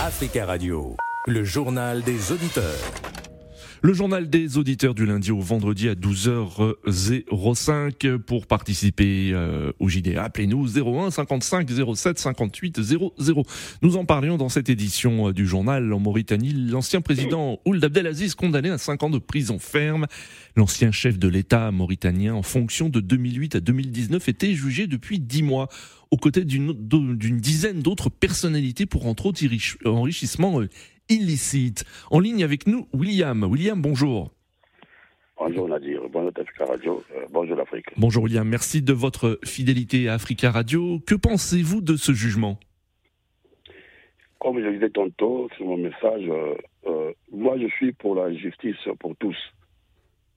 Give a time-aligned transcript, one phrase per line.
[0.00, 0.94] Africa Radio,
[1.26, 3.17] le journal des auditeurs.
[3.80, 10.16] Le journal des auditeurs du lundi au vendredi à 12h05 pour participer euh, au JD.
[10.16, 13.14] Appelez-nous 01 55 07 58 00.
[13.82, 16.52] Nous en parlions dans cette édition euh, du journal en Mauritanie.
[16.52, 20.08] L'ancien président Ould Abdelaziz condamné à 5 ans de prison ferme.
[20.56, 25.44] L'ancien chef de l'État mauritanien en fonction de 2008 à 2019 était jugé depuis 10
[25.44, 25.68] mois
[26.10, 29.44] aux côtés d'une dizaine d'autres personnalités pour entre autres
[29.84, 30.68] enrichissement euh,
[31.08, 31.84] illicite.
[32.10, 33.44] En ligne avec nous, William.
[33.44, 34.30] William, bonjour.
[35.38, 37.86] Bonjour Nadir, bonjour Africa Radio, euh, bonjour l'Afrique.
[37.96, 40.98] Bonjour William, merci de votre fidélité à Africa Radio.
[41.06, 42.58] Que pensez-vous de ce jugement?
[44.40, 46.54] Comme je disais tantôt sur mon message, euh,
[46.86, 49.36] euh, moi je suis pour la justice pour tous.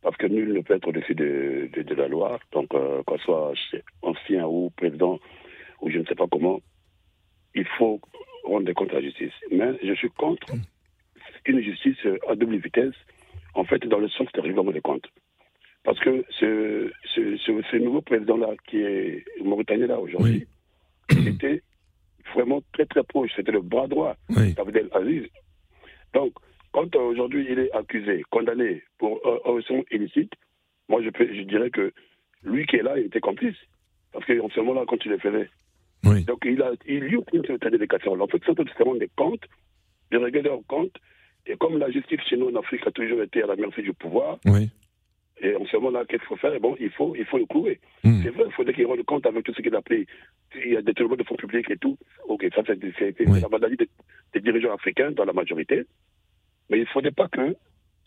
[0.00, 2.38] Parce que nul ne peut être au-dessus de, de, la loi.
[2.52, 3.54] Donc, qu'on soit
[4.02, 5.18] ancien ou président,
[5.80, 6.60] ou je ne sais pas comment,
[7.54, 8.00] il faut
[8.44, 9.32] rendre des comptes à la justice.
[9.50, 10.52] Mais je suis contre
[11.46, 11.98] une justice
[12.28, 12.94] à double vitesse,
[13.54, 15.08] en fait, dans le sens de règlement des comptes.
[15.84, 20.46] Parce que ce, ce, ce, nouveau président-là, qui est mauritanien-là aujourd'hui,
[21.10, 21.62] était
[22.34, 23.30] vraiment très très proche.
[23.36, 25.26] C'était le bras droit d'Abdel Aziz.
[26.14, 26.32] Donc,
[26.72, 30.32] quand aujourd'hui il est accusé, condamné pour euh, son illicite,
[30.88, 31.92] moi je, peux, je dirais que
[32.42, 33.56] lui qui est là, il était complice.
[34.12, 35.50] Parce qu'en ce moment-là, quand il le faisait,
[36.04, 38.12] donc il, a, il y a une certaine éducation.
[38.20, 39.44] En fait, c'est simplement des comptes,
[40.10, 40.96] de régler leurs comptes.
[41.46, 43.92] Et comme la justice chez nous en Afrique a toujours été à la merci du
[43.92, 44.70] pouvoir, oui.
[45.42, 47.76] et en ce moment-là, qu'est-ce qu'il faut faire Bon, il faut, il faut le courir.
[48.02, 48.22] Hmm.
[48.22, 50.06] C'est vrai, il faudrait qu'il rende compte avec tout ce qu'il a pris.
[50.64, 51.98] Il y a des de fonds publics et tout.
[52.28, 52.78] Ok, ça c'est
[53.18, 53.88] la maladie des,
[54.32, 55.84] des, dirigeants africains dans la majorité.
[56.70, 57.54] Mais il ne faudrait pas que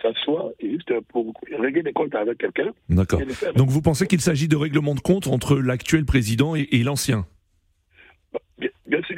[0.02, 2.72] ça soit juste pour régler des comptes avec quelqu'un.
[2.90, 3.22] D'accord.
[3.56, 7.28] Donc vous pensez qu'il s'agit de règlement de comptes entre l'actuel président et, et l'ancien?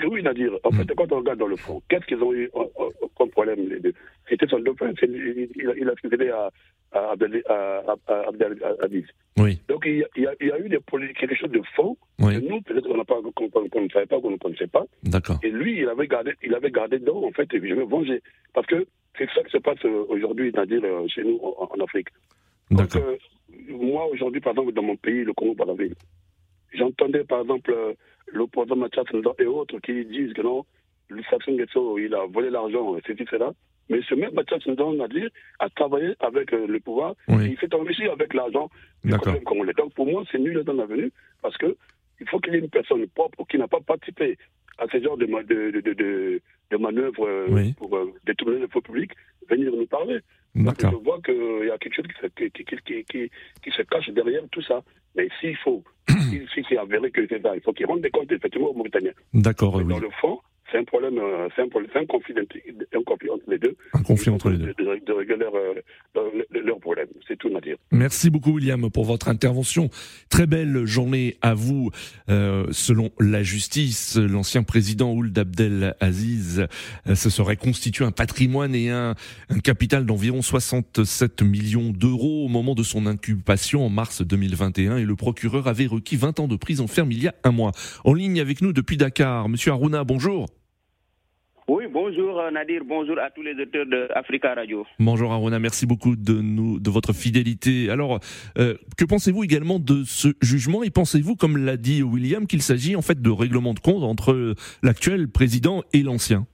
[0.09, 0.51] Oui, Nadir.
[0.63, 0.95] En fait, mm.
[0.95, 2.49] quand on regarde dans le fond, qu'est-ce qu'ils ont eu
[3.17, 3.93] comme problème les deux?
[4.27, 4.91] C'était son dauphin.
[5.01, 6.49] Il, a succédé à,
[6.91, 7.43] à, Abdel
[8.81, 9.05] Aziz.
[9.37, 9.59] Oui.
[9.67, 10.07] Donc il y, a,
[10.39, 10.79] il y, a, eu des,
[11.13, 12.35] quelque chose de faux oui.
[12.35, 14.85] que nous, peut-être qu'on ne savait pas, qu'on ne connaissait pas.
[15.03, 15.39] D'accord.
[15.43, 18.21] Et lui, il avait gardé, il avait gardé dedans, en fait, et je vais venger.
[18.53, 18.85] Parce que
[19.17, 22.07] c'est ça qui se passe euh, aujourd'hui, c'est-à-dire euh, chez nous en, en Afrique.
[22.71, 23.01] D'accord.
[23.01, 23.17] Euh,
[23.67, 25.95] moi, aujourd'hui, par exemple, dans mon pays, le Congo, Brazzaville,
[26.73, 27.95] j'entendais par exemple
[28.27, 29.05] l'opposant Mathias
[29.39, 30.65] et autres qui disent que non,
[31.29, 33.45] Sassou Nguesso, il a volé l'argent, etc.
[33.89, 35.27] Mais ce même Mathias Ndon a dit,
[35.59, 38.69] a travaillé avec euh, le pouvoir, il s'est enrichi avec l'argent
[39.03, 39.13] du
[39.45, 39.73] congolais.
[39.73, 41.75] Donc pour moi, c'est nul dans l'avenue, parce que
[42.21, 44.37] il faut qu'il y ait une personne propre qui n'a pas participé
[44.79, 46.41] à ce genre de, de, de,
[46.71, 49.11] de, manœuvres euh, pour euh, détourner le faux public,
[49.49, 50.19] venir nous parler.
[50.55, 53.31] je vois qu'il y a quelque chose qui se, qui, qui, qui,
[53.63, 54.81] qui se cache derrière tout ça.
[55.15, 58.31] Mais s'il faut si c'est avéré que c'est ça, il faut qu'ils rendent des comptes
[58.31, 59.13] effectivement aux Mauritaniens.
[59.33, 59.75] D'accord.
[59.75, 59.85] Oui.
[59.87, 60.39] Dans le fond,
[60.71, 63.75] c'est un problème, euh, c'est un, un, conflit, un conflit entre les deux.
[63.93, 64.73] Un conflit entre les deux.
[64.73, 65.73] De, de régler leur, euh,
[66.51, 67.07] leur, problème.
[67.27, 67.77] C'est tout à dire.
[67.91, 69.89] Merci beaucoup, William, pour votre intervention.
[70.29, 71.91] Très belle journée à vous.
[72.29, 76.67] Euh, selon la justice, l'ancien président Ould Abdel Aziz
[77.07, 79.15] euh, se serait constitué un patrimoine et un,
[79.49, 85.05] un capital d'environ 67 millions d'euros au moment de son inculpation en mars 2021 et
[85.05, 87.71] le procureur avait requis 20 ans de prison ferme il y a un mois.
[88.03, 90.47] En ligne avec nous depuis Dakar, Monsieur Aruna, bonjour.
[91.69, 94.87] Oui, bonjour euh, Nadir, bonjour à tous les auteurs de Africa Radio.
[94.97, 97.91] Bonjour Aruna, merci beaucoup de nous de votre fidélité.
[97.91, 98.19] Alors,
[98.57, 102.95] euh, que pensez-vous également de ce jugement et pensez-vous, comme l'a dit William, qu'il s'agit
[102.95, 106.47] en fait de règlement de compte entre l'actuel président et l'ancien?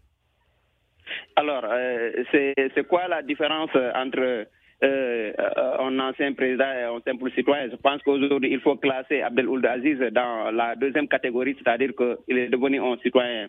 [1.37, 4.47] Alors, euh, c'est quoi la différence entre
[4.85, 5.31] euh,
[5.79, 7.69] un ancien président et un simple citoyen.
[7.71, 12.37] Je pense qu'aujourd'hui, il faut classer Abdel Ould Aziz dans la deuxième catégorie, c'est-à-dire qu'il
[12.37, 13.47] est devenu un citoyen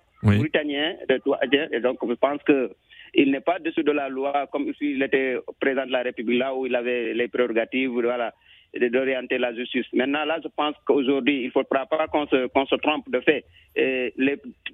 [1.23, 1.35] tout
[1.73, 5.87] Et donc, je pense qu'il n'est pas dessus de la loi comme s'il était président
[5.87, 7.91] de la République, là où il avait les prérogatives.
[7.91, 8.33] Voilà
[8.79, 9.87] d'orienter la justice.
[9.93, 13.45] Maintenant, là, je pense qu'aujourd'hui, il ne faudra pas qu'on se, se, trompe de fait.
[13.77, 14.13] les,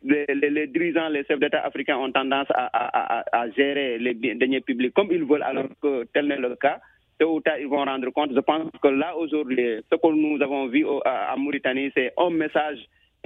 [0.04, 4.60] les, les, dirigeants, les chefs d'État africains ont tendance à, à, à, gérer les deniers
[4.60, 6.80] publics comme ils veulent, alors que tel n'est le cas.
[7.18, 8.32] Tôt ou tard, ils vont rendre compte.
[8.34, 12.78] Je pense que là, aujourd'hui, ce que nous avons vu à Mauritanie, c'est un message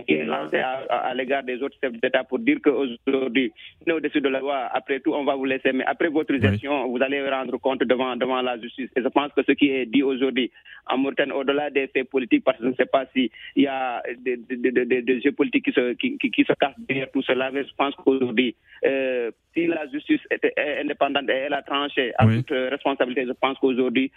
[0.05, 3.53] qui est lancé à, l'égard des autres chefs d'État pour dire qu'aujourd'hui,
[3.87, 4.69] on est au-dessus de la loi.
[4.73, 5.73] Après tout, on va vous laisser.
[5.73, 8.91] Mais après votre gestion, vous allez rendre compte devant, devant la justice.
[8.95, 10.51] Et je pense que ce qui est dit aujourd'hui
[10.87, 14.03] en Mauritanie, au-delà des faits politiques, parce que je ne sais pas s'il y a
[14.19, 17.51] des, des, des, des, jeux politiques qui se, qui, qui, se cachent derrière tout cela,
[17.51, 18.55] mais je pense qu'aujourd'hui,
[18.85, 23.58] euh, si la justice était indépendante et elle a tranché à toute responsabilité, je pense
[23.58, 24.12] qu'aujourd'hui,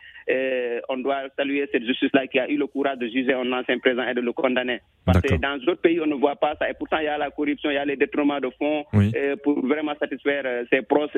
[0.90, 4.08] on doit saluer cette justice-là qui a eu le courage de juger un ancien président
[4.08, 4.82] et de le condamner.
[5.06, 6.70] Parce que dans d'autres pays, on ne voit pas ça.
[6.70, 8.86] Et pourtant, il y a la corruption, il y a les détournements de fonds
[9.44, 11.16] pour vraiment satisfaire ses proches,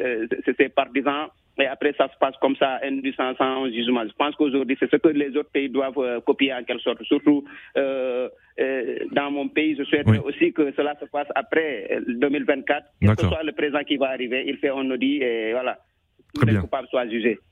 [0.57, 1.27] ses partisans.
[1.59, 2.79] Et après, ça se passe comme ça,
[3.17, 4.03] sans, sans jugement.
[4.07, 7.03] Je pense qu'aujourd'hui, c'est ce que les autres pays doivent copier en quelque sorte.
[7.03, 7.43] Surtout
[9.11, 12.85] dans mon pays, je souhaite aussi que cela se passe après 2024.
[13.01, 15.79] Que ce soit le président qui va arriver, il fait un audit et voilà.
[16.33, 16.63] Très bien.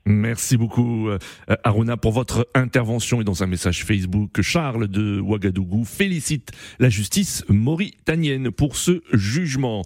[0.05, 1.17] Merci beaucoup, euh,
[1.63, 4.41] Aruna, pour votre intervention et dans un message Facebook.
[4.41, 9.83] Charles de Ouagadougou félicite la justice mauritanienne pour ce jugement.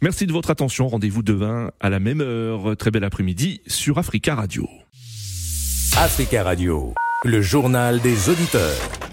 [0.00, 0.88] Merci de votre attention.
[0.88, 2.76] Rendez-vous demain à la même heure.
[2.76, 4.66] Très bel après-midi sur Africa Radio.
[5.98, 9.09] Africa Radio, le journal des auditeurs.